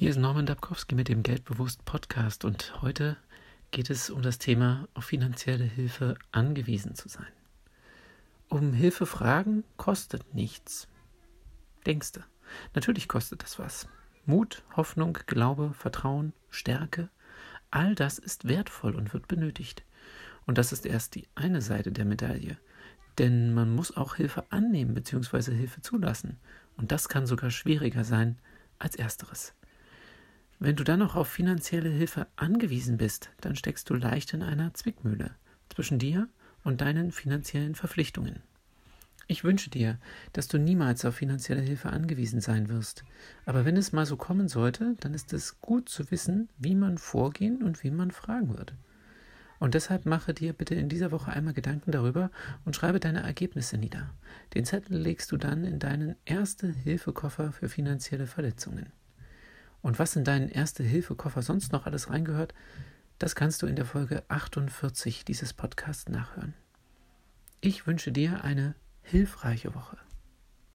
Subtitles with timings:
[0.00, 3.18] Hier ist Norman Dabkowski mit dem Geldbewusst Podcast und heute
[3.70, 7.28] geht es um das Thema, auf finanzielle Hilfe angewiesen zu sein.
[8.48, 10.88] Um Hilfe fragen kostet nichts.
[11.84, 12.20] Denkst du?
[12.74, 13.88] Natürlich kostet das was.
[14.24, 17.10] Mut, Hoffnung, Glaube, Vertrauen, Stärke,
[17.70, 19.84] all das ist wertvoll und wird benötigt.
[20.46, 22.56] Und das ist erst die eine Seite der Medaille.
[23.18, 25.54] Denn man muss auch Hilfe annehmen bzw.
[25.54, 26.38] Hilfe zulassen.
[26.78, 28.38] Und das kann sogar schwieriger sein
[28.78, 29.52] als ersteres.
[30.62, 34.74] Wenn du dann noch auf finanzielle Hilfe angewiesen bist, dann steckst du leicht in einer
[34.74, 35.30] Zwickmühle
[35.70, 36.28] zwischen dir
[36.64, 38.42] und deinen finanziellen Verpflichtungen.
[39.26, 39.98] Ich wünsche dir,
[40.34, 43.04] dass du niemals auf finanzielle Hilfe angewiesen sein wirst.
[43.46, 46.98] Aber wenn es mal so kommen sollte, dann ist es gut zu wissen, wie man
[46.98, 48.74] vorgehen und wie man fragen wird.
[49.60, 52.30] Und deshalb mache dir bitte in dieser Woche einmal Gedanken darüber
[52.66, 54.10] und schreibe deine Ergebnisse nieder.
[54.52, 58.92] Den Zettel legst du dann in deinen Erste-Hilfe-Koffer für finanzielle Verletzungen.
[59.82, 62.54] Und was in deinen Erste-Hilfe-Koffer sonst noch alles reingehört,
[63.18, 66.54] das kannst du in der Folge 48 dieses Podcasts nachhören.
[67.60, 69.98] Ich wünsche dir eine hilfreiche Woche.